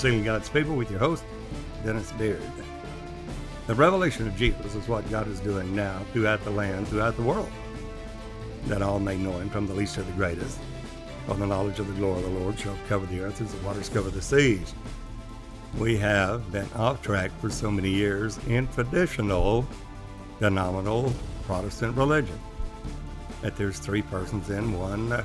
[0.00, 1.24] Sealing God's People with your host,
[1.84, 2.40] Dennis Beard.
[3.66, 7.22] The revelation of Jesus is what God is doing now throughout the land, throughout the
[7.22, 7.50] world,
[8.68, 10.58] that all may know him from the least to the greatest.
[11.26, 13.62] For the knowledge of the glory of the Lord shall cover the earth as the
[13.62, 14.74] waters cover the seas.
[15.76, 19.66] We have been off track for so many years in traditional,
[20.38, 21.12] denominational
[21.44, 22.40] Protestant religion
[23.42, 25.22] that there's three persons in one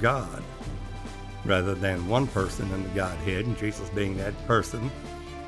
[0.00, 0.42] God
[1.44, 4.90] rather than one person in the Godhead, and Jesus being that person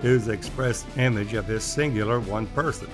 [0.03, 2.89] who's the express image of his singular one person.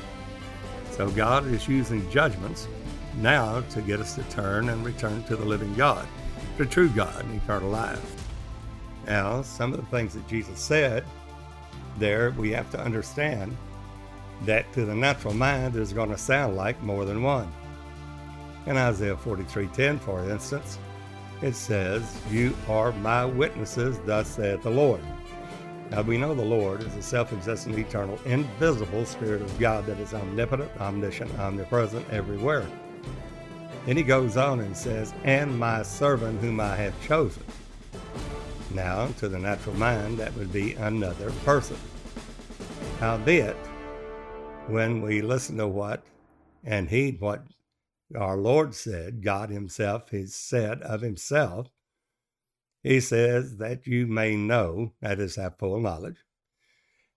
[0.93, 2.69] So God is using judgments
[3.17, 6.07] now to get us to turn and return to the living God,
[6.59, 8.29] the true God and eternal life.
[9.07, 11.05] Now, some of the things that Jesus said
[11.99, 13.57] there, we have to understand
[14.45, 17.53] that to the natural mind is going to sound like more than one.
[18.67, 20.79] In Isaiah 43:10, for instance,
[21.43, 25.03] it says, You are my witnesses, thus saith the Lord.
[25.91, 29.99] Now we know the Lord is the self existent, eternal, invisible Spirit of God that
[29.99, 32.67] is omnipotent, omniscient, omnipresent everywhere.
[33.85, 37.43] Then he goes on and says, And my servant whom I have chosen.
[38.71, 41.77] Now, to the natural mind, that would be another person.
[43.01, 43.57] Howbeit,
[44.69, 46.03] when we listen to what
[46.65, 47.45] and heed what
[48.17, 51.69] our Lord said, God Himself has said of Himself,
[52.83, 56.19] He says that you may know, that is, have full knowledge,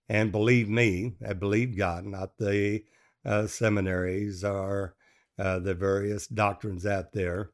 [0.07, 2.83] and believe me, I believe God, not the
[3.25, 4.95] uh, seminaries or
[5.39, 7.51] uh, the various doctrines out there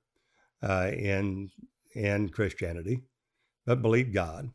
[0.61, 1.49] uh, in
[1.93, 3.01] in Christianity,
[3.65, 4.51] but believe God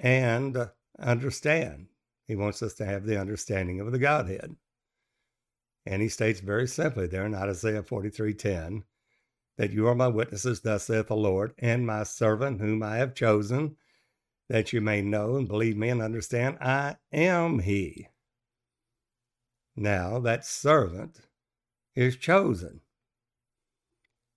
[0.00, 1.86] and understand.
[2.26, 4.54] He wants us to have the understanding of the Godhead.
[5.86, 8.84] And he states very simply there in Isaiah 43:10
[9.56, 13.14] that you are my witnesses, thus saith the Lord, and my servant whom I have
[13.14, 13.76] chosen,
[14.48, 18.08] that you may know and believe me and understand I am he.
[19.76, 21.20] Now that servant
[21.94, 22.80] is chosen.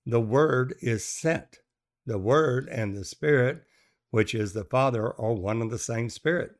[0.06, 1.60] The word is sent.
[2.06, 3.64] The word and the spirit,
[4.12, 6.52] which is the Father, are one and the same spirit.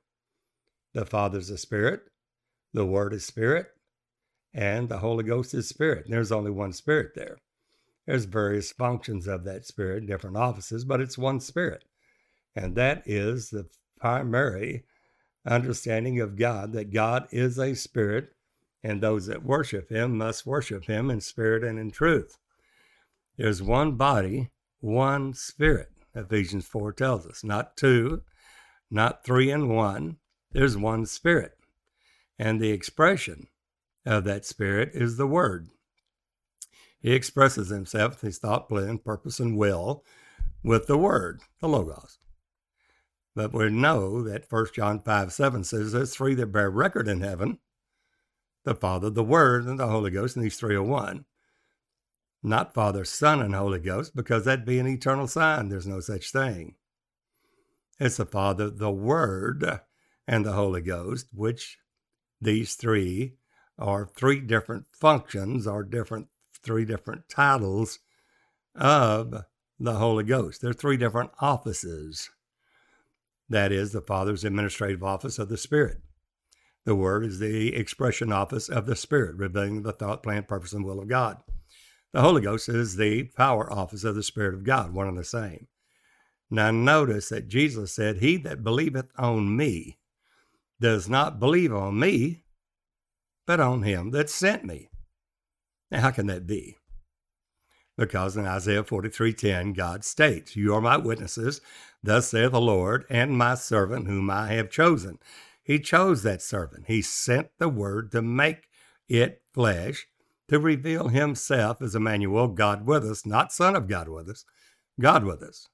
[0.94, 2.04] The Father is a spirit,
[2.72, 3.68] the word is spirit,
[4.54, 6.06] and the Holy Ghost is spirit.
[6.06, 7.38] And there's only one spirit there.
[8.06, 11.86] There's various functions of that spirit, different offices, but it's one spirit.
[12.56, 13.68] And that is the
[14.00, 14.84] primary
[15.46, 18.30] understanding of God that God is a spirit,
[18.84, 22.38] and those that worship him must worship him in spirit and in truth.
[23.38, 24.50] There's one body,
[24.82, 28.22] one spirit, Ephesians 4 tells us, not two,
[28.92, 30.18] not three and one.
[30.52, 31.54] There's one spirit.
[32.38, 33.48] And the expression
[34.06, 35.70] of that spirit is the word.
[37.00, 40.04] He expresses himself, his thought, plan, purpose, and will
[40.64, 42.18] with the word, the logos.
[43.36, 47.22] But we know that 1 John 5 7 says there's three that bear record in
[47.22, 47.60] heaven
[48.64, 51.26] the Father, the Word, and the Holy Ghost, and these three are one.
[52.42, 55.70] Not Father, Son, and Holy Ghost, because that'd be an eternal sign.
[55.70, 56.76] There's no such thing.
[58.00, 59.82] It's the Father, the Word,
[60.28, 61.78] and the Holy Ghost, which
[62.42, 63.36] these three
[63.78, 66.28] are three different functions or different
[66.64, 68.00] three different titles
[68.76, 69.44] of
[69.80, 70.62] the Holy Ghost.
[70.62, 72.30] There are three different offices.
[73.50, 75.98] That is the Father's administrative office of the Spirit.
[76.86, 80.86] The Word is the expression office of the Spirit, revealing the thought, plan, purpose, and
[80.86, 81.38] will of God.
[82.14, 85.24] The Holy Ghost is the power office of the Spirit of God, one and the
[85.24, 85.68] same.
[86.50, 89.98] Now, notice that Jesus said, He that believeth on me
[90.80, 92.43] does not believe on me,
[93.46, 94.90] but on him that sent me.
[95.92, 96.78] Now, how can that be?
[97.98, 101.62] Because in Isaiah 43:10, God states, You are my witnesses,
[102.02, 105.20] thus saith the Lord, and my servant whom I have chosen.
[105.64, 106.86] He chose that servant.
[106.88, 108.68] He sent the word to make
[109.08, 110.08] it flesh,
[110.48, 114.44] to reveal himself as Emmanuel, God with us, not Son of God with us,
[115.00, 115.70] God with us.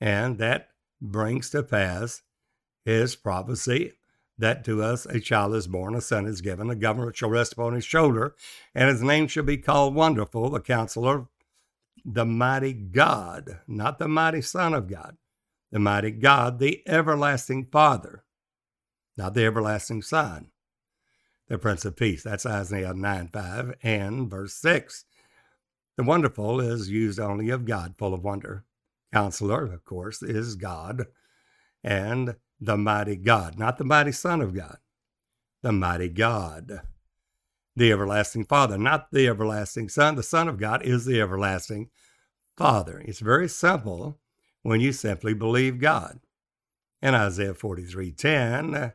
[0.00, 0.68] And that
[1.00, 2.22] brings to pass
[2.84, 3.92] his prophecy
[4.40, 7.52] that to us a child is born, a son is given, a government shall rest
[7.52, 8.34] upon his shoulder,
[8.74, 11.26] and his name shall be called Wonderful, the Counselor,
[12.04, 15.16] the Mighty God, not the Mighty Son of God,
[15.70, 18.24] the Mighty God, the Everlasting Father,
[19.16, 20.50] not the Everlasting Son,
[21.48, 22.22] the Prince of Peace.
[22.22, 25.04] That's Isaiah 9 5 and verse 6.
[25.96, 28.64] The wonderful is used only of God, full of wonder.
[29.12, 31.06] Counselor, of course, is God.
[31.82, 34.78] And the mighty God, not the mighty Son of God,
[35.62, 36.82] the mighty God,
[37.74, 40.16] the everlasting Father, not the everlasting Son.
[40.16, 41.90] The Son of God is the everlasting
[42.56, 43.02] Father.
[43.06, 44.18] It's very simple
[44.62, 46.20] when you simply believe God.
[47.00, 48.90] In Isaiah 43:10, uh,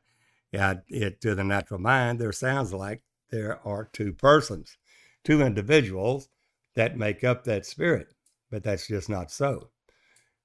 [0.51, 3.01] yeah, it to the natural mind, there sounds like
[3.31, 4.77] there are two persons,
[5.23, 6.29] two individuals
[6.75, 8.13] that make up that spirit.
[8.51, 9.71] But that's just not so.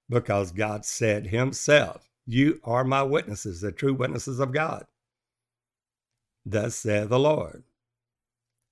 [0.08, 4.86] Because God said Himself, You are my witnesses, the true witnesses of God.
[6.46, 7.64] Thus saith the Lord.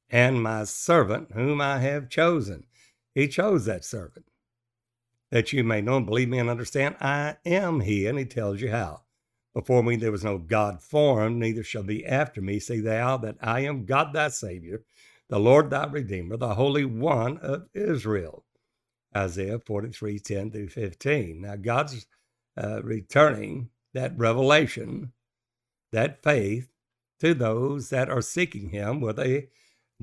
[0.09, 2.67] And my servant, whom I have chosen.
[3.17, 4.27] He chose that servant.
[5.33, 8.07] That you may know and believe me and understand, I am He.
[8.07, 9.03] And He tells you how.
[9.55, 12.61] Before me there was no God formed, neither shall be after me.
[12.61, 14.85] Say thou that I am God thy Savior,
[15.29, 18.45] the Lord thy Redeemer, the Holy One of Israel.
[19.17, 21.41] Isaiah 43 10 through 15.
[21.41, 22.07] Now, God's
[22.59, 25.13] uh, returning that revelation,
[25.93, 26.69] that faith
[27.21, 29.49] to those that are seeking Him with a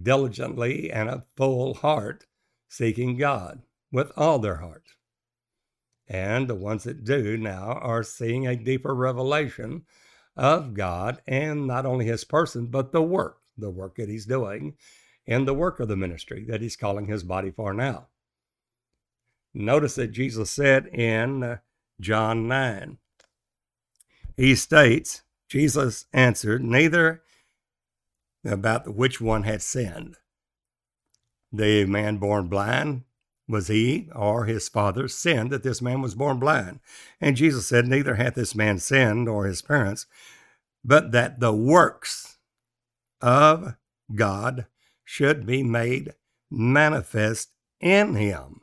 [0.01, 2.25] diligently and a full heart,
[2.67, 3.61] seeking God
[3.91, 4.83] with all their heart.
[6.07, 9.85] And the ones that do now are seeing a deeper revelation
[10.35, 14.75] of God and not only His person, but the work, the work that He's doing
[15.27, 18.07] and the work of the ministry that He's calling His body for now.
[19.53, 21.57] Notice that Jesus said in uh,
[21.99, 22.97] John 9,
[24.35, 27.21] he states, Jesus answered, Neither
[28.45, 30.17] about which one had sinned.
[31.51, 33.03] The man born blind,
[33.47, 36.79] was he or his father sinned that this man was born blind?
[37.21, 40.05] And Jesus said, Neither hath this man sinned or his parents,
[40.83, 42.37] but that the works
[43.21, 43.75] of
[44.13, 44.65] God
[45.03, 46.13] should be made
[46.49, 48.61] manifest in him.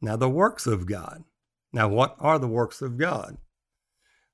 [0.00, 1.24] Now, the works of God.
[1.72, 3.38] Now, what are the works of God?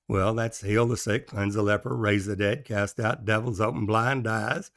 [0.07, 3.87] Well, that's heal the sick, cleanse the leper, raise the dead, cast out devils, open
[3.87, 4.71] blind eyes,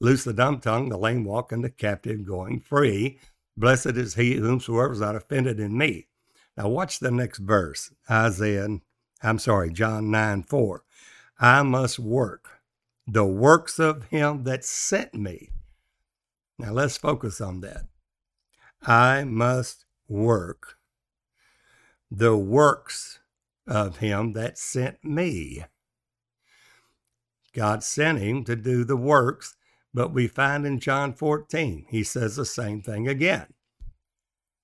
[0.00, 3.18] loose the dumb tongue, the lame walk, and the captive going free.
[3.56, 6.08] Blessed is he whomsoever is not offended in me.
[6.56, 8.80] Now, watch the next verse Isaiah,
[9.22, 10.84] I'm sorry, John 9 4.
[11.38, 12.48] I must work
[13.06, 15.50] the works of him that sent me.
[16.58, 17.86] Now, let's focus on that.
[18.82, 20.78] I must work
[22.14, 23.20] the works
[23.66, 25.64] of him that sent me.
[27.54, 29.56] God sent him to do the works,
[29.94, 33.46] but we find in John 14, he says the same thing again.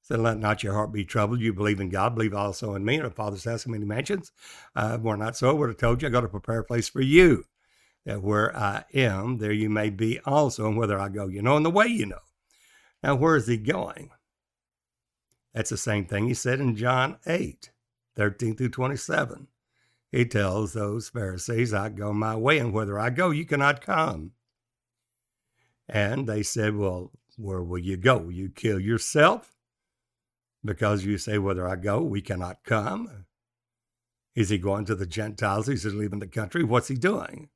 [0.02, 1.40] Said, let not your heart be troubled.
[1.40, 2.96] You believe in God, believe also in me.
[2.96, 4.30] And the Father's house many mansions.
[4.76, 5.48] Uh, we're not so.
[5.48, 7.44] I would have told you I got to prepare a place for you.
[8.04, 10.66] That where I am, there you may be also.
[10.66, 12.20] And whither I go, you know, and the way you know.
[13.02, 14.10] Now, where is he going?
[15.58, 17.72] That's the same thing he said in John 8,
[18.14, 19.48] 13 through 27.
[20.12, 24.34] He tells those Pharisees, I go my way, and whither I go, you cannot come.
[25.88, 28.18] And they said, Well, where will you go?
[28.18, 29.56] Will you kill yourself?
[30.64, 33.24] Because you say, Whither I go, we cannot come.
[34.36, 35.68] Is he going to the Gentiles?
[35.68, 36.62] Is he leaving the country?
[36.62, 37.48] What's he doing?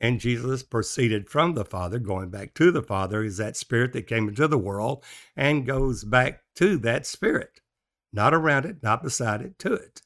[0.00, 4.06] And Jesus proceeded from the Father, going back to the Father, is that Spirit that
[4.06, 5.04] came into the world
[5.36, 7.60] and goes back to that Spirit,
[8.12, 10.02] not around it, not beside it, to it.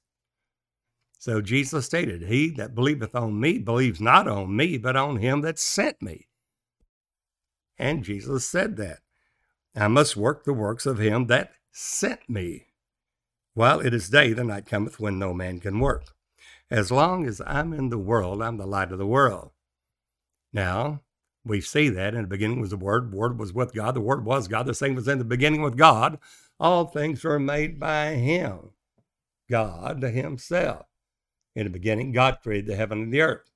[1.19, 5.43] So Jesus stated, He that believeth on me believes not on me, but on him
[5.43, 6.27] that sent me.
[7.79, 9.01] And Jesus said that.
[9.75, 12.67] I must work the works of him that sent me.
[13.55, 16.15] While it is day, the night cometh when no man can work.
[16.71, 19.53] As long as I'm in the world, I'm the light of the world.
[20.53, 21.03] Now,
[21.45, 24.01] we see that in the beginning was the Word, the Word was with God, the
[24.01, 26.19] Word was God, the same was in the beginning with God.
[26.61, 28.71] All things were made by Him,
[29.51, 30.87] God Himself.
[31.55, 33.51] In the beginning, God created the heaven and the earth.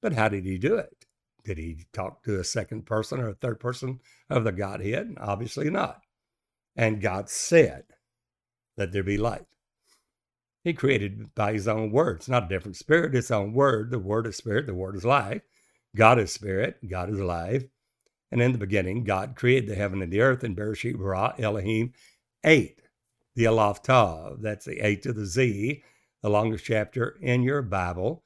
[0.00, 1.06] But how did He do it?
[1.44, 5.16] Did He talk to a second person or a third person of the Godhead?
[5.20, 6.02] Obviously not.
[6.76, 7.84] And God said,
[8.76, 9.46] Let there be light.
[10.64, 12.16] He created by His own word.
[12.16, 13.90] It's not a different spirit, it's own word.
[13.90, 15.42] The Word is spirit, the Word is life.
[15.96, 17.68] God is spirit, God is alive.
[18.30, 21.92] And in the beginning, God created the heaven and the earth, and Bereshit bara Elohim
[22.44, 22.80] eight,
[23.34, 24.40] the Aleph Tav.
[24.40, 25.82] That's the eight to the Z,
[26.22, 28.22] the longest chapter in your Bible,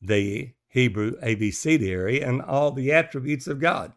[0.00, 3.92] the Hebrew ABCDary, and all the attributes of God.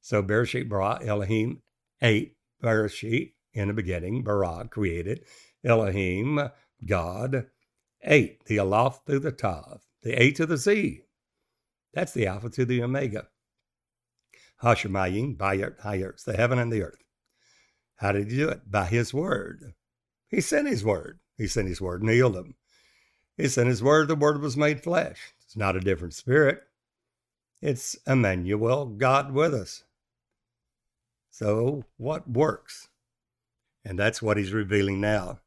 [0.00, 1.62] So Bereshit bara Elohim
[2.02, 5.24] eight, Bereshit in the beginning, bara created,
[5.64, 6.50] Elohim,
[6.84, 7.46] God,
[8.02, 11.03] eight, the Aleph through the Tav, the A to the Z,
[11.94, 13.28] that's the Alpha to the Omega.
[14.62, 17.02] Hashemayim, Bayert, Hayerts, the heaven and the earth.
[17.96, 18.70] How did he do it?
[18.70, 19.74] By his word.
[20.28, 21.20] He sent his word.
[21.36, 22.54] He sent his word and healed them.
[23.36, 25.34] He sent his word, the word was made flesh.
[25.44, 26.62] It's not a different spirit.
[27.60, 29.84] It's Emmanuel, God with us.
[31.30, 32.88] So, what works?
[33.84, 35.40] And that's what he's revealing now.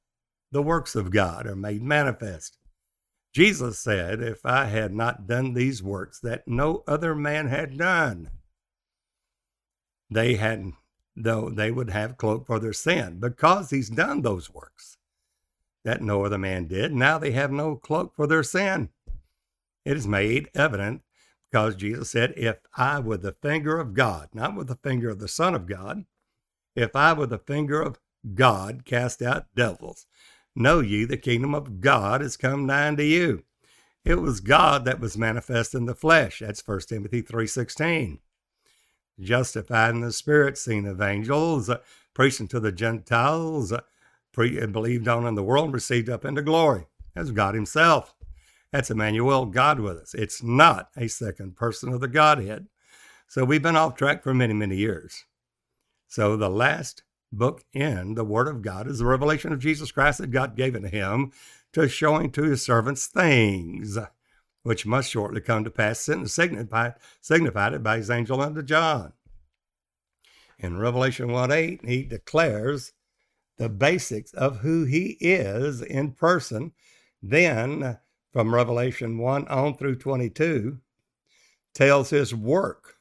[0.52, 2.58] the works of God are made manifest.
[3.38, 8.32] Jesus said, If I had not done these works that no other man had done,
[10.10, 10.72] they had
[11.16, 14.98] though they would have cloak for their sin, because he's done those works
[15.86, 16.92] that no other man did.
[16.92, 18.90] Now they have no cloak for their sin.
[19.86, 21.04] It is made evident
[21.52, 25.20] because Jesus said, If I with the finger of God, not with the finger of
[25.20, 26.06] the Son of God,
[26.76, 28.00] if I with the finger of
[28.34, 30.08] God cast out devils,
[30.58, 33.44] know ye the kingdom of God is come nigh unto you.
[34.04, 36.40] It was God that was manifest in the flesh.
[36.40, 38.20] That's 1 Timothy 3.16.
[39.20, 41.80] Justified in the spirit, seen of angels, uh,
[42.14, 43.82] preaching to the Gentiles, uh,
[44.32, 46.88] pre- believed on in the world, received up into glory.
[47.16, 48.14] That's God himself.
[48.72, 50.14] That's Emmanuel, God with us.
[50.14, 52.68] It's not a second person of the Godhead.
[53.28, 55.26] So we've been off track for many, many years.
[56.08, 60.20] So the last book in the Word of God is the revelation of Jesus Christ
[60.20, 61.32] that God gave unto him
[61.74, 63.98] to showing to his servants things
[64.64, 69.14] which must shortly come to pass, signified, signified it by his angel unto John.
[70.60, 72.94] In Revelation 1 8, he declares
[73.58, 76.74] the basics of who he is in person.
[77.22, 77.98] Then,
[78.32, 80.80] from Revelation 1 on through 22,
[81.74, 82.96] tells his work,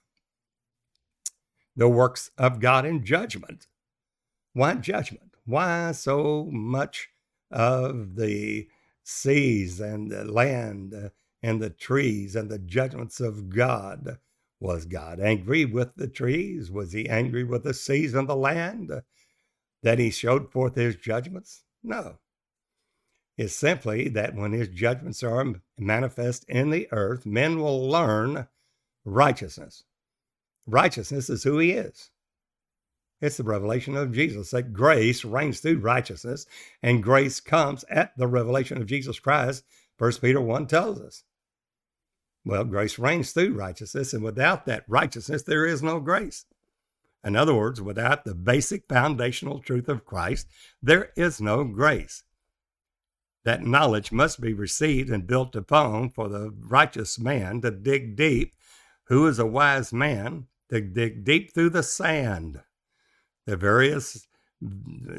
[1.75, 3.67] the works of God in judgment
[4.57, 5.35] why judgment?
[5.45, 7.11] Why so much
[7.51, 8.69] of the
[9.05, 11.11] seas and the land uh,
[11.43, 14.19] and the trees and the judgments of God?
[14.59, 16.71] Was God angry with the trees?
[16.71, 19.03] Was he angry with the seas and the land uh,
[19.83, 21.65] that he showed forth his judgments?
[21.83, 22.17] No.
[23.37, 28.49] It's simply that when his judgments are manifest in the earth, men will learn
[29.05, 29.85] righteousness.
[30.67, 32.11] Righteousness is who he is.
[33.21, 36.47] It's the revelation of Jesus that grace reigns through righteousness,
[36.83, 39.65] and grace comes at the revelation of Jesus Christ.
[39.97, 41.23] First Peter 1 tells us.
[42.45, 46.45] Well, grace reigns through righteousness, and without that righteousness, there is no grace.
[47.25, 50.47] In other words, without the basic foundational truth of Christ,
[50.83, 52.23] there is no grace.
[53.45, 58.55] That knowledge must be received and built upon for the righteous man to dig deep.
[59.05, 60.49] Who is a wise man?
[60.71, 62.61] To dig deep through the sand
[63.47, 64.27] the various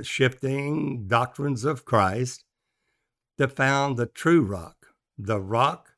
[0.02, 2.44] shifting doctrines of Christ
[3.38, 5.94] to found the true rock, the rock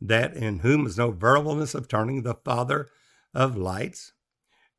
[0.00, 2.88] that in whom is no variableness of turning, the Father
[3.34, 4.12] of lights,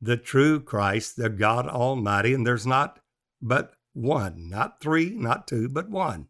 [0.01, 3.00] the true Christ, the God Almighty, and there's not
[3.42, 6.27] but one, not three, not two, but one.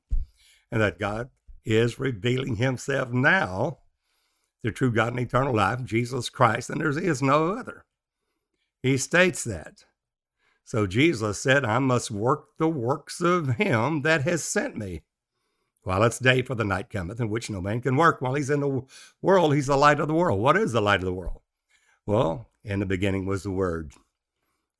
[0.71, 1.29] And that God
[1.65, 3.79] is revealing himself now,
[4.63, 7.85] the true God and eternal life, Jesus Christ, and there is no other.
[8.81, 9.85] He states that.
[10.67, 15.03] So Jesus said, I must work the works of him that has sent me.
[15.83, 18.21] While it's day, for the night cometh, in which no man can work.
[18.21, 18.83] While he's in the
[19.21, 20.41] world, he's the light of the world.
[20.41, 21.39] What is the light of the world?
[22.05, 23.93] Well, in the beginning was the Word.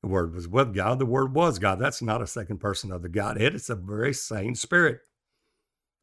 [0.02, 0.98] The Word was with God.
[0.98, 1.78] The Word was God.
[1.78, 3.54] That's not a second person of the Godhead.
[3.54, 5.00] It's the very same Spirit.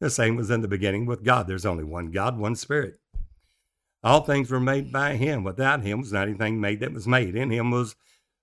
[0.00, 1.46] The same was in the beginning with God.
[1.46, 2.98] There's only one God, one Spirit.
[4.02, 5.44] All things were made by Him.
[5.44, 7.36] Without Him was not anything made that was made.
[7.36, 7.94] In Him was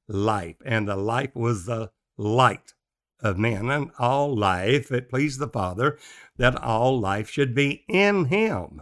[0.08, 2.74] life, and the life was the light
[3.20, 5.98] of men, and all life, it pleased the Father
[6.38, 8.82] that all life should be in him.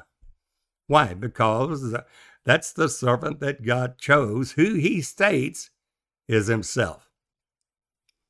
[0.88, 1.13] Why?
[1.13, 1.96] Because
[2.44, 5.70] that's the servant that God chose, who he states
[6.28, 7.10] is himself.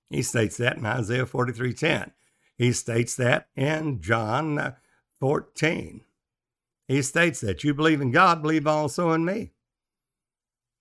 [0.10, 2.12] He states that in Isaiah 43:10.
[2.58, 4.76] He states that in John uh,
[5.20, 6.02] 14.
[6.88, 9.54] He states that you believe in God, believe also in me.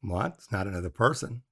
[0.00, 0.34] What?
[0.38, 1.42] It's not another person.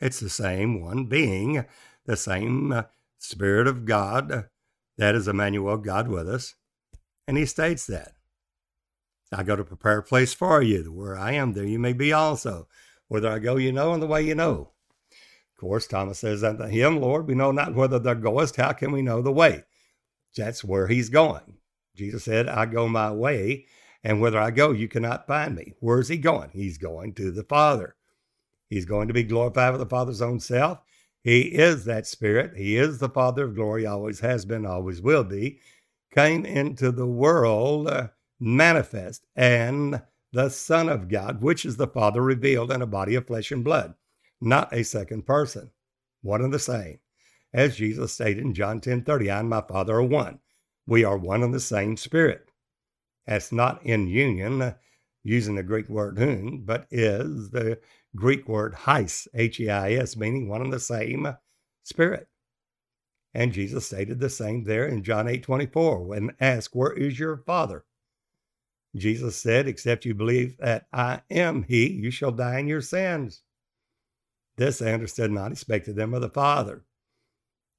[0.00, 1.64] It's the same one being,
[2.06, 2.82] the same uh,
[3.18, 4.48] Spirit of God
[4.98, 6.54] that is Emmanuel, God with us.
[7.26, 8.12] And he states that.
[9.32, 10.92] I go to prepare a place for you.
[10.92, 12.68] Where I am, there you may be also.
[13.08, 14.72] Whither I go, you know, and the way you know.
[15.10, 18.56] Of course, Thomas says unto him, Lord, we know not whither thou goest.
[18.56, 19.64] How can we know the way?
[20.36, 21.58] That's where he's going.
[21.94, 23.66] Jesus said, I go my way,
[24.04, 25.74] and whither I go, you cannot find me.
[25.80, 26.50] Where's he going?
[26.52, 27.96] He's going to the Father.
[28.68, 30.78] He's going to be glorified with the Father's own self.
[31.22, 32.56] He is that Spirit.
[32.56, 35.60] He is the Father of glory, always has been, always will be.
[36.14, 38.08] Came into the world uh,
[38.40, 43.26] manifest and the Son of God, which is the Father revealed in a body of
[43.26, 43.94] flesh and blood,
[44.40, 45.70] not a second person,
[46.22, 46.98] one and the same.
[47.52, 50.38] As Jesus stated in John 10 30, I and my Father are one.
[50.86, 52.50] We are one and the same Spirit.
[53.26, 54.74] That's not in union, uh,
[55.22, 57.78] using the Greek word hun, but is the
[58.16, 61.36] Greek word heis, H E I S, meaning one and the same
[61.82, 62.28] spirit.
[63.34, 67.36] And Jesus stated the same there in John 8 24 when asked, Where is your
[67.36, 67.84] Father?
[68.96, 73.42] Jesus said, Except you believe that I am He, you shall die in your sins.
[74.56, 76.84] This they understood not, expected them of the Father.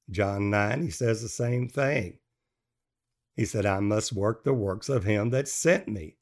[0.10, 2.20] John 9, he says the same thing.
[3.36, 6.16] He said, I must work the works of him that sent me.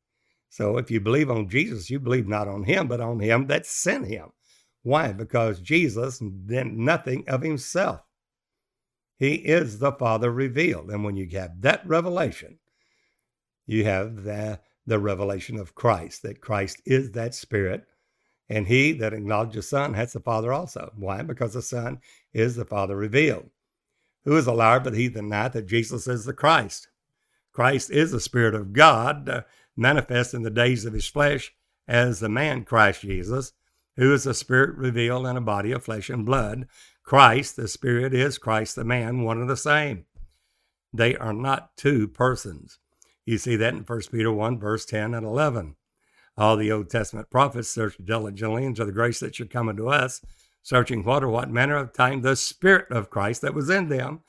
[0.49, 3.65] So if you believe on Jesus, you believe not on him, but on him that
[3.65, 4.31] sent him.
[4.83, 5.11] Why?
[5.11, 8.01] Because Jesus did nothing of himself.
[9.17, 10.89] He is the Father revealed.
[10.89, 12.59] And when you have that revelation,
[13.65, 17.85] you have the, the revelation of Christ, that Christ is that Spirit.
[18.49, 20.93] And he that acknowledges the Son has the Father also.
[20.95, 21.21] Why?
[21.21, 21.99] Because the Son
[22.33, 23.49] is the Father revealed.
[24.23, 26.87] Who is a liar but he that denieth that Jesus is the Christ?
[27.51, 29.41] Christ is the Spirit of God, uh,
[29.77, 31.53] manifest in the days of his flesh
[31.87, 33.53] as the man Christ Jesus,
[33.95, 36.67] who is the Spirit revealed in a body of flesh and blood.
[37.03, 40.05] Christ, the Spirit, is Christ, the man, one and the same.
[40.93, 42.79] They are not two persons.
[43.25, 45.75] You see that in 1 Peter 1, verse 10 and 11.
[46.37, 50.21] All the Old Testament prophets searched diligently into the grace that should come unto us,
[50.61, 54.21] searching what or what manner of time the Spirit of Christ that was in them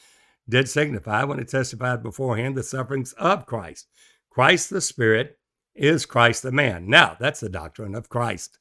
[0.49, 3.87] did signify when it testified beforehand the sufferings of Christ.
[4.31, 5.38] Christ the Spirit
[5.78, 6.88] is Christ the man.
[6.88, 8.58] Now, that's the doctrine of Christ.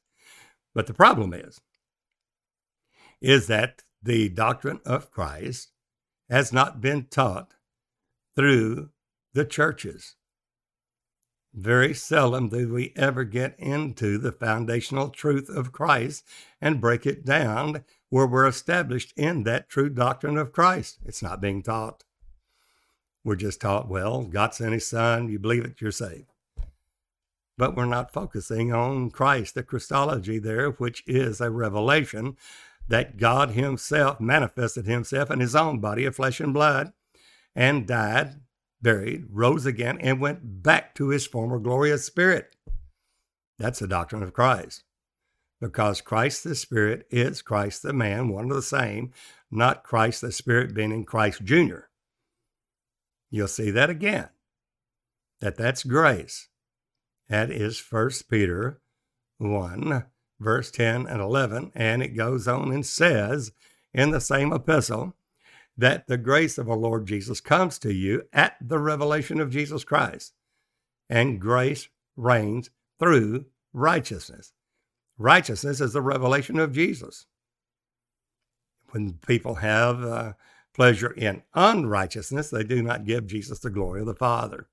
[0.74, 1.60] But the problem is,
[3.20, 5.70] is that the doctrine of Christ
[6.30, 7.54] has not been taught
[8.36, 8.90] through
[9.34, 10.14] the churches.
[11.52, 16.24] Very seldom do we ever get into the foundational truth of Christ
[16.60, 20.98] and break it down where we're established in that true doctrine of Christ.
[21.04, 22.04] It's not being taught.
[23.24, 26.32] We're just taught, well, God sent his son, you believe it, you're saved.
[27.58, 32.38] But we're not focusing on Christ, the Christology there, which is a revelation
[32.88, 36.92] that God himself manifested himself in his own body of flesh and blood
[37.54, 38.40] and died,
[38.80, 42.56] buried, rose again, and went back to his former glorious spirit.
[43.58, 44.84] That's the doctrine of Christ
[45.60, 49.12] because Christ the Spirit is Christ the man, one and the same,
[49.50, 51.88] not Christ the Spirit being in Christ Jr.
[53.30, 54.28] You'll see that again,
[55.40, 56.47] that that's grace.
[57.28, 58.80] That is 1 Peter
[59.38, 60.06] 1,
[60.40, 61.72] verse 10 and 11.
[61.74, 63.52] And it goes on and says
[63.92, 65.14] in the same epistle
[65.76, 69.84] that the grace of our Lord Jesus comes to you at the revelation of Jesus
[69.84, 70.34] Christ,
[71.08, 74.52] and grace reigns through righteousness.
[75.18, 77.26] Righteousness is the revelation of Jesus.
[78.90, 80.32] When people have uh,
[80.74, 84.68] pleasure in unrighteousness, they do not give Jesus the glory of the Father.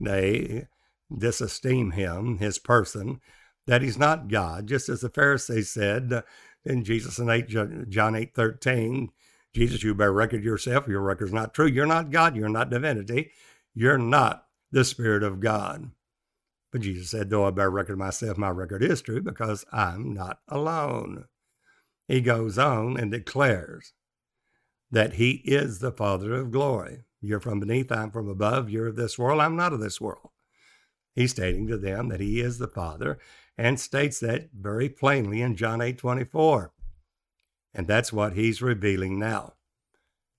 [0.00, 0.68] They
[1.12, 3.20] disesteem him, his person,
[3.66, 6.22] that he's not God, just as the Pharisees said
[6.64, 7.48] in Jesus in 8,
[7.88, 9.10] John 8 13,
[9.54, 11.66] Jesus, you bear record yourself, your record's not true.
[11.66, 13.30] You're not God, you're not divinity,
[13.74, 15.90] you're not the Spirit of God.
[16.70, 20.40] But Jesus said, Though I bear record myself, my record is true because I'm not
[20.48, 21.24] alone.
[22.06, 23.92] He goes on and declares
[24.90, 27.04] that he is the Father of glory.
[27.20, 28.70] You're from beneath, I'm from above.
[28.70, 30.30] You're of this world, I'm not of this world.
[31.18, 33.18] He's stating to them that he is the Father
[33.56, 36.72] and states that very plainly in John 8 24.
[37.74, 39.54] And that's what he's revealing now.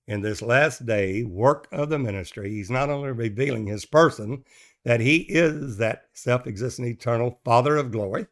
[0.06, 4.42] In this last day work of the ministry, he's not only revealing his person,
[4.82, 8.26] that he is that self existent eternal Father of glory,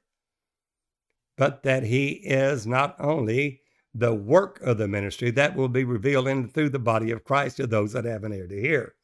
[1.36, 3.60] but that he is not only
[3.92, 7.58] the work of the ministry that will be revealed in through the body of Christ
[7.58, 8.94] to those that have an ear to hear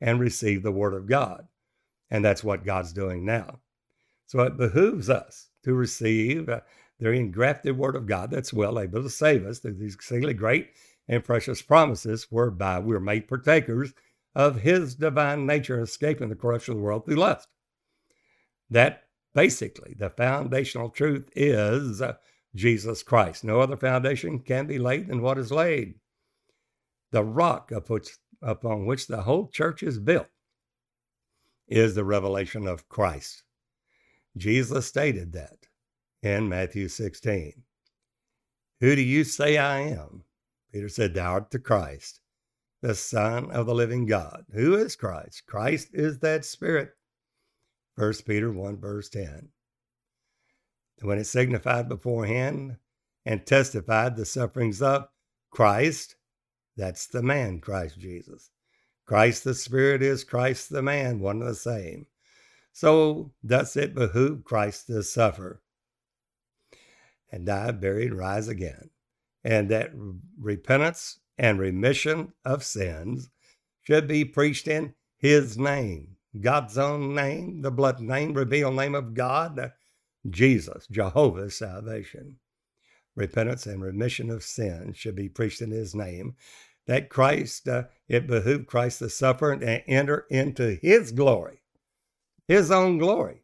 [0.00, 1.48] and receive the word of God.
[2.12, 3.60] And that's what God's doing now.
[4.26, 6.60] So it behooves us to receive uh,
[7.00, 10.72] the engrafted word of God that's well able to save us through these exceedingly great
[11.08, 13.94] and precious promises whereby we're made partakers
[14.34, 17.48] of his divine nature escaping the corruption of the world through lust.
[18.68, 22.16] That basically, the foundational truth is uh,
[22.54, 23.42] Jesus Christ.
[23.42, 25.94] No other foundation can be laid than what is laid.
[27.10, 30.28] The rock upon which the whole church is built
[31.68, 33.42] is the revelation of Christ.
[34.36, 35.66] Jesus stated that
[36.22, 37.62] in Matthew 16.
[38.80, 40.24] Who do you say I am?
[40.72, 42.22] Peter said, Thou art the Christ
[42.82, 44.44] the Son of the living God.
[44.52, 45.44] Who is Christ?
[45.46, 46.90] Christ is that Spirit.
[47.96, 49.48] 1 Peter 1, verse 10.
[51.02, 52.76] When it signified beforehand
[53.24, 55.06] and testified the sufferings of
[55.50, 56.16] Christ,
[56.76, 58.50] that's the man, Christ Jesus.
[59.06, 62.06] Christ the Spirit is Christ the man, one and the same.
[62.72, 65.62] So thus it behooved Christ to suffer
[67.30, 68.90] and die, buried, rise again.
[69.42, 69.90] And that
[70.38, 73.30] repentance and remission of sins
[73.82, 79.14] should be preached in his name, God's own name, the blood name, revealed name of
[79.14, 79.72] God,
[80.28, 82.36] Jesus, Jehovah's salvation.
[83.16, 86.36] Repentance and remission of sins should be preached in his name.
[86.86, 91.62] That Christ, uh, it behooved Christ to suffer and enter into his glory,
[92.48, 93.42] his own glory.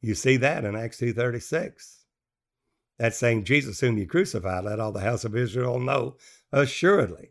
[0.00, 1.96] You see that in Acts 2.36.
[2.98, 6.16] That's saying Jesus whom you crucified, let all the house of Israel know
[6.52, 7.30] assuredly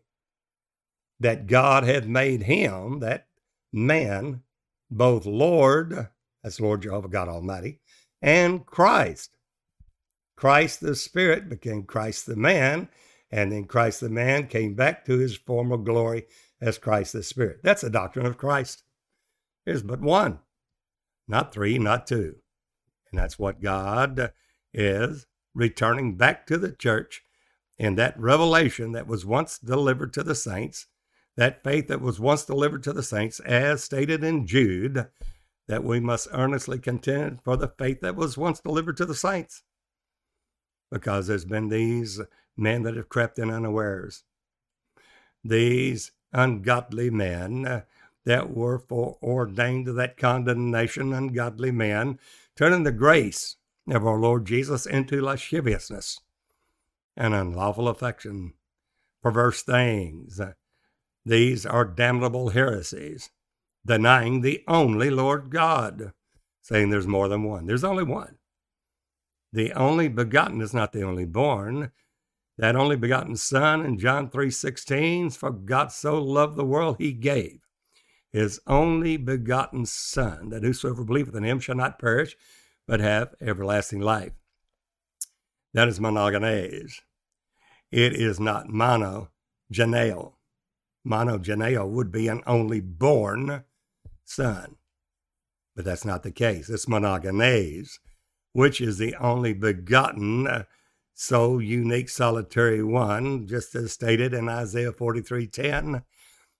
[1.19, 3.27] that God hath made him, that
[3.71, 4.41] man,
[4.91, 6.09] both Lord,
[6.43, 7.79] that's Lord Jehovah God Almighty,
[8.21, 9.37] and Christ.
[10.35, 12.89] Christ the Spirit became Christ the man,
[13.33, 16.27] and then Christ the man came back to his former glory
[16.61, 17.61] as Christ the Spirit.
[17.63, 18.83] That's the doctrine of Christ.
[19.65, 20.37] There's but one,
[21.27, 22.35] not three, not two.
[23.11, 24.33] And that's what God
[24.71, 27.23] is returning back to the church
[27.75, 30.85] in that revelation that was once delivered to the saints,
[31.35, 35.07] that faith that was once delivered to the saints, as stated in Jude,
[35.67, 39.63] that we must earnestly contend for the faith that was once delivered to the saints.
[40.91, 42.21] Because there's been these
[42.55, 44.23] men that have crept in unawares,
[45.43, 47.83] these ungodly men
[48.25, 52.17] that were foreordained to that condemnation, ungodly men,
[52.55, 53.57] turning the grace
[53.89, 56.21] of our Lord Jesus into lasciviousness
[57.17, 58.53] and unlawful affection,
[59.21, 60.39] perverse things.
[61.25, 63.29] These are damnable heresies,
[63.85, 66.13] denying the only Lord God,
[66.61, 67.65] saying there's more than one.
[67.65, 68.37] There's only one.
[69.51, 71.91] The only begotten is not the only born.
[72.57, 77.61] That only begotten Son in John 3:16, for God so loved the world he gave
[78.31, 82.35] his only begotten Son, that whosoever believeth in him shall not perish,
[82.87, 84.33] but have everlasting life.
[85.73, 87.01] That is monogenes.
[87.91, 90.33] It is not monogeneo.
[91.07, 93.63] Monogeneo would be an only born
[94.23, 94.77] son.
[95.75, 96.69] But that's not the case.
[96.69, 97.99] It's monogenes,
[98.53, 100.65] which is the only begotten,
[101.13, 106.03] so unique, solitary one, just as stated in Isaiah 43:10.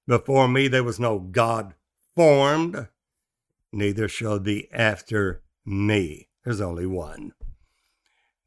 [0.07, 1.75] Before me there was no God
[2.15, 2.87] formed,
[3.71, 6.29] neither shall be after me.
[6.43, 7.33] There's only one.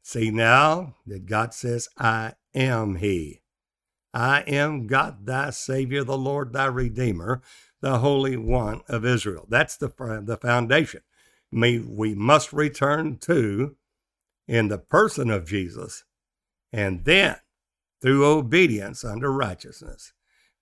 [0.01, 3.41] See now that God says, I am He.
[4.13, 7.41] I am God thy Savior, the Lord thy Redeemer,
[7.81, 9.45] the Holy One of Israel.
[9.49, 9.89] That's the,
[10.23, 11.01] the foundation.
[11.51, 13.75] Me, we must return to
[14.47, 16.03] in the person of Jesus,
[16.71, 17.37] and then
[18.01, 20.13] through obedience unto righteousness,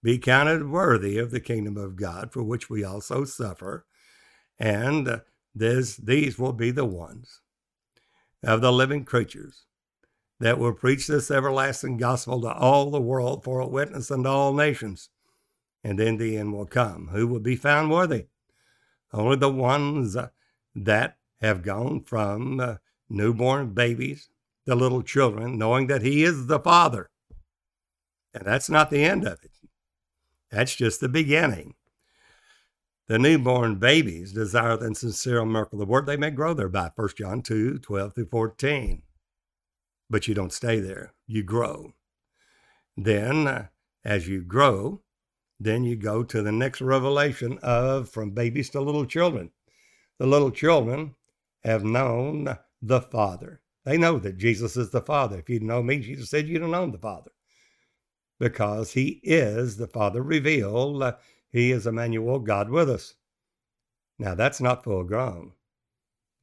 [0.02, 3.86] be counted worthy of the kingdom of God, for which we also suffer,
[4.60, 5.21] and
[5.54, 7.41] this, these will be the ones
[8.43, 9.65] of the living creatures
[10.39, 14.54] that will preach this everlasting gospel to all the world for a witness unto all
[14.54, 15.10] nations.
[15.84, 17.10] And then the end will come.
[17.12, 18.26] Who will be found worthy?
[19.13, 20.17] Only the ones
[20.76, 22.76] that have gone from uh,
[23.15, 24.30] newborn babies
[24.65, 27.10] the little children, knowing that He is the Father.
[28.34, 29.51] And that's not the end of it.
[30.51, 31.75] That's just the beginning.
[33.08, 36.89] The newborn babies desire the sincere milk of the word they may grow thereby.
[36.95, 39.04] 1 John 2 12 through 14.
[40.10, 41.93] But you don't stay there, you grow.
[42.97, 43.67] Then, uh,
[44.04, 45.01] as you grow,
[45.60, 49.51] then you go to the next revelation of from babies to little children.
[50.17, 51.15] The little children
[51.63, 53.61] have known the Father.
[53.83, 55.39] They know that Jesus is the Father.
[55.39, 57.31] If you know me, Jesus said you don't know the Father
[58.39, 61.03] because he is the Father revealed
[61.55, 63.13] he is Emmanuel, God with us.
[64.19, 65.53] Now, that's not full grown.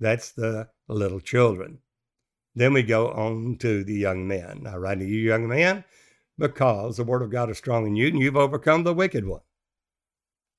[0.00, 1.80] That's the little children.
[2.54, 4.66] Then we go on to the young men.
[4.66, 5.84] I write to you, young men,
[6.38, 9.42] because the word of God is strong in you and you've overcome the wicked one.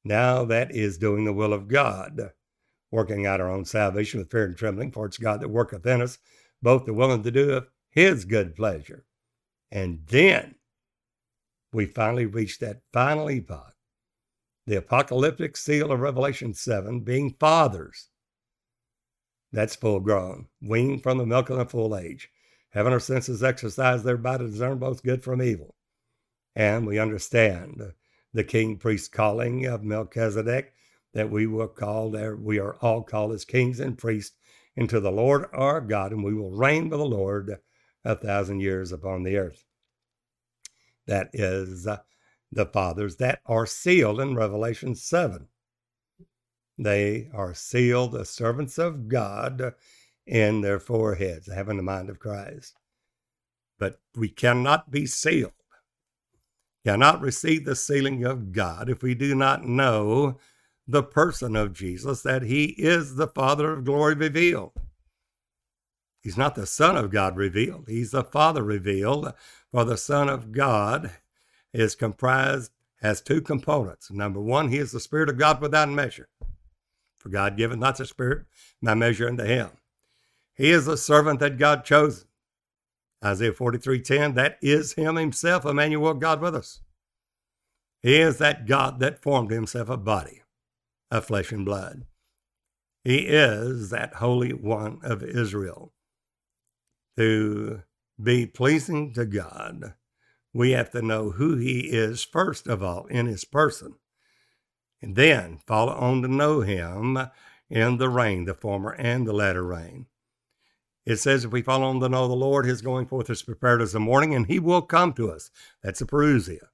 [0.03, 2.31] Now that is doing the will of God,
[2.93, 5.99] working out our own salvation with fear and trembling, for it's God that worketh in
[5.99, 6.19] us,
[6.61, 9.03] both the willing to do of his good pleasure.
[9.71, 10.55] And then
[11.73, 13.73] we finally reach that final epoch
[14.65, 18.09] the apocalyptic seal of Revelation 7 being fathers.
[19.51, 22.29] That's full grown, weaned from the milk of the full age,
[22.69, 25.75] having our senses exercised thereby to discern both good from evil.
[26.55, 27.81] And we understand
[28.33, 30.73] the king priest calling of Melchizedek
[31.13, 34.35] that we will call there, we are all called as kings and priests
[34.75, 37.57] into the Lord our God, and we will reign with the Lord
[38.03, 39.63] a thousand years upon the earth.
[41.05, 41.99] That is uh,
[42.51, 45.47] the fathers that are sealed in Revelation 7.
[46.77, 49.73] They are sealed, the servants of God,
[50.25, 52.75] in their foreheads, having the mind of Christ.
[53.77, 55.51] But we cannot be sealed
[56.85, 60.37] cannot receive the sealing of God if we do not know
[60.87, 64.73] the person of Jesus, that he is the Father of glory revealed.
[66.21, 69.33] He's not the Son of God revealed, he's the Father revealed.
[69.71, 71.11] For the Son of God
[71.73, 74.11] is comprised, has two components.
[74.11, 76.29] Number one, he is the Spirit of God without measure.
[77.17, 78.45] For God giveth not the Spirit
[78.81, 79.71] by measure unto him.
[80.53, 82.25] He is the servant that God chose.
[83.23, 86.81] Isaiah 43:10, that is him himself, Emmanuel, God with us.
[88.01, 90.42] He is that God that formed himself a body
[91.13, 92.05] of flesh and blood.
[93.03, 95.93] He is that Holy One of Israel.
[97.17, 97.83] To
[98.21, 99.93] be pleasing to God,
[100.53, 103.95] we have to know who He is first of all in His person,
[105.01, 107.19] and then follow on to know Him
[107.69, 110.07] in the rain, the former and the latter rain.
[111.05, 113.83] It says if we follow on to know the Lord, His going forth is prepared
[113.83, 115.51] as the morning, and He will come to us.
[115.83, 116.69] That's a Parousia.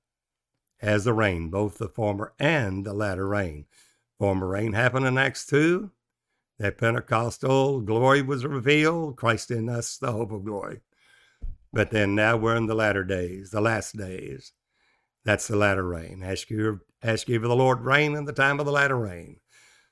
[0.82, 3.65] As the rain, both the former and the latter rain.
[4.19, 5.89] Former rain happened in Acts 2.
[6.60, 10.82] That Pentecostal glory was revealed, Christ in us, the hope of glory.
[11.71, 14.51] But then now we're in the latter days, the last days.
[15.23, 16.21] That's the latter rain.
[16.21, 19.38] Ask you, ask you for the Lord rain in the time of the latter rain.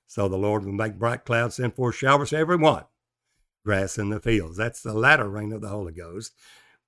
[0.07, 2.83] So the Lord will make bright clouds, send forth showers to everyone
[3.67, 4.55] grass in the fields.
[4.55, 6.33] That's the latter rain of the Holy Ghost,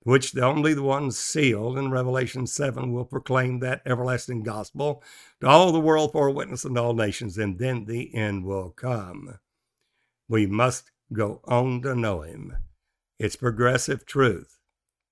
[0.04, 5.04] which only the ones sealed in Revelation 7 will proclaim that everlasting gospel
[5.42, 8.70] to all the world for a witness in all nations, and then the end will
[8.70, 9.40] come.
[10.28, 12.56] We must go on to know him.
[13.18, 14.60] It's progressive truth.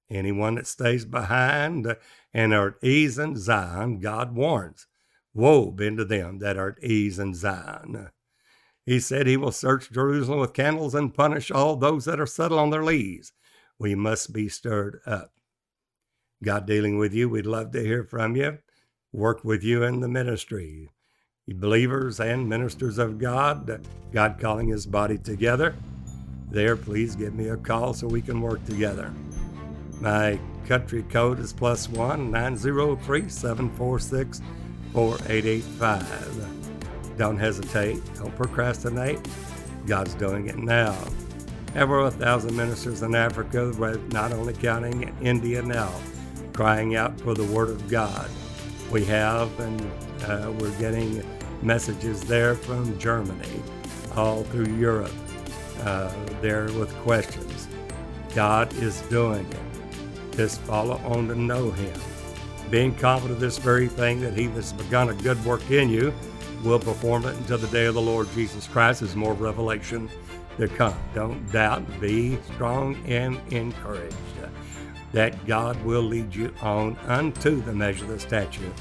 [0.10, 1.98] Anyone that stays behind
[2.34, 4.88] and are at ease in Zion, God warns,
[5.34, 8.10] woe be to them that are at ease in Zion.
[8.86, 12.62] He said he will search Jerusalem with candles and punish all those that are settled
[12.62, 13.34] on their lees.
[13.80, 15.32] We must be stirred up.
[16.44, 18.60] God dealing with you, we'd love to hear from you.
[19.12, 20.90] Work with you in the ministry.
[21.48, 25.76] Believers and ministers of God, God calling his body together.
[26.52, 29.14] There, please give me a call so we can work together.
[30.00, 34.42] My country code is plus one nine zero three seven four six
[34.94, 37.18] four eight eight five.
[37.18, 38.02] Don't hesitate.
[38.16, 39.20] Don't procrastinate.
[39.88, 40.96] God's doing it now.
[41.78, 43.72] Ever a thousand ministers in Africa,
[44.12, 45.94] not only counting in India now,
[46.52, 48.28] crying out for the Word of God.
[48.90, 49.80] We have, and
[50.24, 51.24] uh, we're getting
[51.62, 53.62] messages there from Germany,
[54.16, 55.12] all through Europe,
[55.84, 56.12] uh,
[56.42, 57.68] there with questions.
[58.34, 60.36] God is doing it.
[60.36, 62.02] Just follow on to know Him.
[62.72, 66.12] Being confident of this very thing that He has begun a good work in you
[66.64, 69.02] will perform it until the day of the Lord Jesus Christ.
[69.02, 70.10] There's more revelation
[70.58, 70.96] to come.
[71.14, 74.16] Don't doubt, be strong and encouraged
[75.14, 78.72] that God will lead you on unto the measure of the stature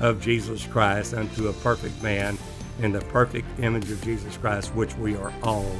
[0.00, 2.36] of Jesus Christ, unto a perfect man
[2.80, 5.70] in the perfect image of Jesus Christ, which we are all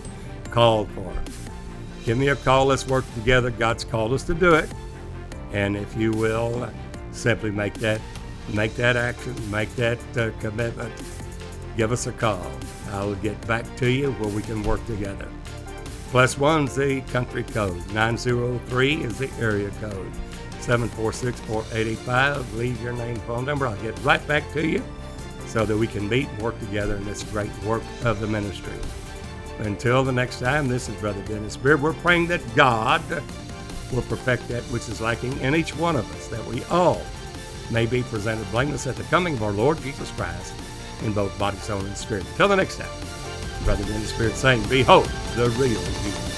[0.51, 1.13] called for.
[2.05, 2.67] Give me a call.
[2.67, 3.51] Let's work together.
[3.51, 4.71] God's called us to do it.
[5.53, 6.71] And if you will,
[7.11, 8.01] simply make that
[8.53, 10.93] make that action, make that uh, commitment
[11.77, 12.51] give us a call.
[12.93, 15.29] I will get back to you where we can work together.
[16.11, 17.87] Plus one's the country code.
[17.93, 20.11] 903 is the area code.
[20.61, 22.55] 746-4885.
[22.55, 23.67] Leave your name, phone number.
[23.67, 24.83] I'll get right back to you
[25.47, 28.73] so that we can meet and work together in this great work of the ministry.
[29.59, 31.83] Until the next time, this is Brother Dennis Beard.
[31.83, 33.03] We're praying that God
[33.93, 37.01] will perfect that which is lacking in each one of us, that we all
[37.71, 40.55] may be presented blameless at the coming of our Lord Jesus Christ
[41.03, 42.25] in both body, soul, and spirit.
[42.37, 42.89] Till the next time,
[43.65, 46.36] Brother in the Spirit saying, Behold the real you.